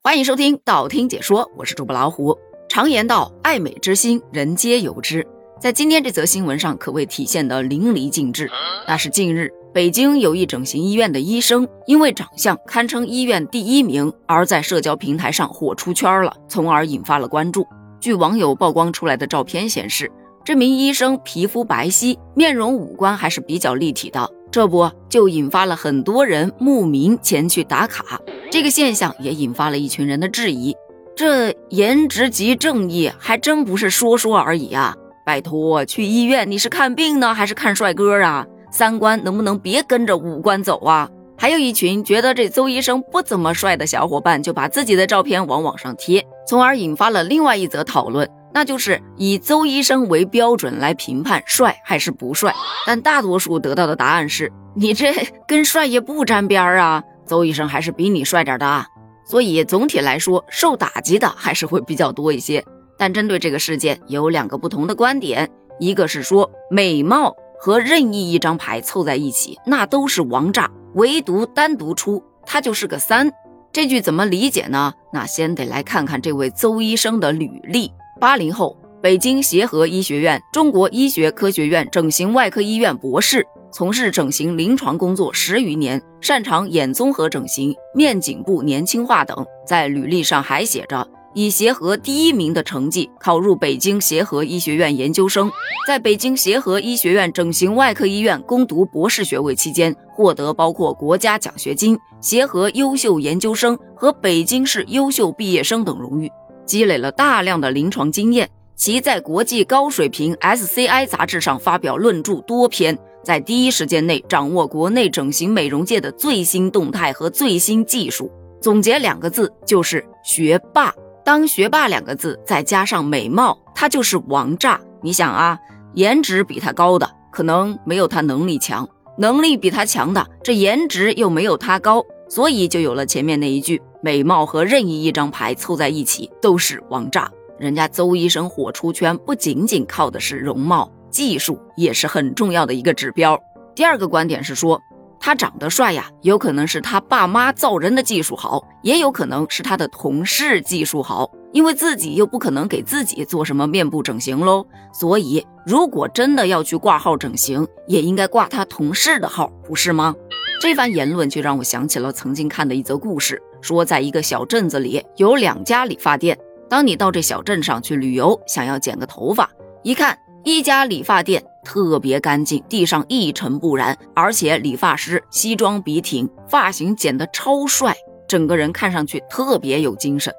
[0.00, 2.38] 欢迎收听道听解说，我是主播老虎。
[2.68, 5.26] 常言道，爱美之心，人皆有之。
[5.60, 8.48] 在今天这则新闻上，可谓体现得淋漓尽致。
[8.86, 17.66] 那是近日，北京有一整形医院的医生，因为长相堪称医院第一名，而在社交平台上火出圈了，从而引发了关注。
[18.00, 20.10] 据网友曝光出来的照片显示，
[20.44, 24.30] 这名医生皮肤白皙，面容五官还是比较立体的。
[24.50, 28.18] 这不就引发了很多人慕名前去打卡？
[28.50, 30.74] 这个现象也引发了一群人的质疑：
[31.14, 34.94] 这颜值即正义，还真不是说说而已啊！
[35.26, 38.46] 拜托，去医院你是看病呢，还是看帅哥啊？
[38.72, 41.10] 三观能不能别跟着五官走啊？
[41.36, 48.28] 还有一群觉得这邹医生不怎么帅的小伙伴，就把自己的照片往网上贴，从而引发了另外一则讨论。
[48.54, 52.54] 那就是以邹医生为标准来评判帅还是不帅，
[52.86, 55.12] 但大多数得到的答案是你这
[55.46, 58.86] 跟帅也不沾边儿啊，邹医生还是比你帅点的啊。
[59.24, 62.64] 所以总体来说，受打击的还是会比较多一些。
[62.96, 73.30] 但针对这个事件，有两个不同的观点，一个是说美貌和任意一张牌凑在一起，那都是王炸，唯独单独出他就是个三。
[73.70, 74.94] 这句怎么理解呢？
[75.12, 77.92] 那先得来看看这位邹医生的履历。
[78.18, 89.44] 八零后，北京协和医学院、中国医学科学院整形外科医院博士，从事整形临床工作十余年，擅长眼综合整形、面颈部年轻化等。
[89.66, 95.50] 在履历上还写着以协和第一名的成绩考入北京协和医学院研究生，
[95.86, 106.30] 在北京协和医学院整形外科医院攻读博士学位期间，获得包括国家奖学金、协和优秀研究生和北京市优秀毕业生等荣誉。
[106.64, 112.98] 积累了大量的临床经验，其在国际高水平 SCI 杂志上发表论著多篇，
[113.28, 118.32] 在第一时间内掌握国内整形美容界的最新动态和最新技术。
[118.58, 120.94] 总结两个字就是学霸。
[121.26, 124.80] 当学霸两个字再加上美貌，他就是王炸。
[125.02, 125.58] 你想啊，
[125.92, 128.88] 颜值比他高的可能没有他能力强，
[129.18, 133.82] 能力比他强的这颜值又没有他高，所以就有了前面那一句。
[134.02, 137.30] 美貌和任意一张牌凑在一起都是王炸。
[137.58, 143.38] 人家邹医生火出圈，不仅仅靠的是容貌，技术也是很重要的一个指标。
[143.74, 144.80] 第二个观点是说，
[145.20, 154.66] 他长得帅呀，有可能是他爸妈造人的技术好，也有可能是他的同事技术好，因为自己又不可能给自己做什么面部整形喽。
[154.92, 160.14] 所以，如果真的要去挂号整形，也应该挂他同事的号，不是吗？
[160.60, 163.40] 这番言论就让我想起了曾经看的一则故事。
[163.60, 166.36] 说，在一个小镇子里有两家理发店。
[166.68, 169.48] 当你到这小镇上去旅游，想要剪个头发，
[169.82, 177.94] 一看一家理发店特别干净，地上一尘不染，而且理发师西装笔挺，发型剪得超帅，
[178.26, 180.32] 整个人看上去特别有精神。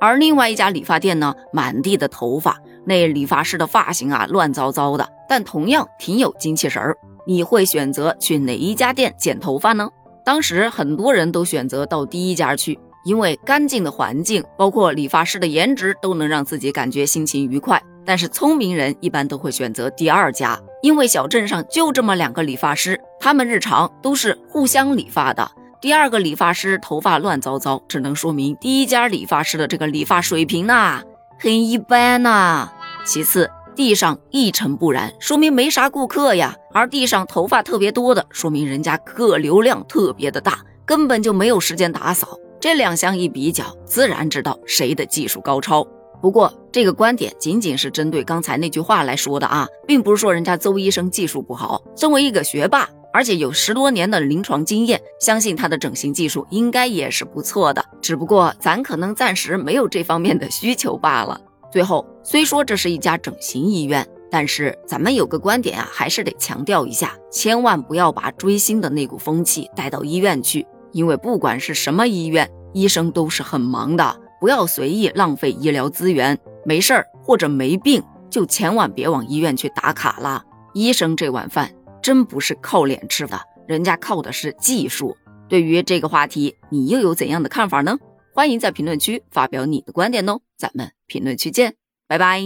[0.00, 6.96] 而另外一家理发店呢，满地的头发，那理发师的发型啊乱糟糟的，但同样挺有精气神儿。
[7.24, 9.88] 你会选择去哪一家店剪头发呢？
[10.24, 17.80] 当时很多人都选择到第一家去，因为干净的环境，包括理发师的颜值，都能让自己感觉心情愉快。
[18.04, 25.50] 但是聪明人一般都会选择第二家，因为小镇上就这么两个理发师，他们日常都是互相理发的。
[25.80, 31.02] 第二个理发师头发乱糟糟，只能说明第一家理发师的这个理发水平呐
[31.38, 32.72] 很一般呐。
[33.04, 33.50] 其次。
[33.74, 42.38] 地上一尘不染，说明没啥顾客呀；而地上头发特别多的，说明人家客流量特别的大，根本就没有时间打扫。
[42.60, 45.86] 这两项一比较，自然知道谁的技术高超。
[46.22, 51.82] 不过，这个观点仅仅是针对刚才那句话来说的啊，并不是说人家邹医生技术不好。
[51.96, 57.84] 作为一个学霸，而且有十多年的临床经验，相信他的整形技术应该也是不错的。
[58.00, 61.40] 只不过咱可能暂时没有这方面的需求罢了。
[61.72, 76.36] 最后，虽说这是一家整形医院，但是咱们有个观点啊，还是得强调一下，千万不要把追星的那股风气带到医院去，因为不管是什么医院，医生都是很忙的，不要随意浪费医疗资源。
[76.64, 80.44] 没事儿或者没病，就千万别往医院去打卡啦。
[80.74, 81.72] 医生这碗饭
[82.02, 85.16] 真不是靠脸吃的，人家靠的是技术。
[85.48, 87.96] 对于这个话题，你又有怎样的看法呢？
[88.34, 91.76] 欢迎在评论区发表你的观点哦，咱们评论区见，
[92.08, 92.40] 拜拜。